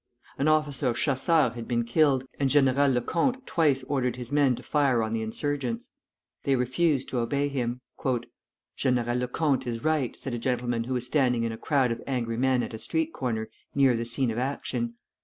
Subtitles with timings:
[0.39, 4.63] An officer of chasseurs had been killed, and General Lecomte twice ordered his men to
[4.63, 5.91] fire on the insurgents.
[6.43, 7.81] They refused to obey him.
[8.75, 12.37] "General Lecomte is right," said a gentleman who was standing in a crowd of angry
[12.37, 14.95] men at a street corner near the scene of action.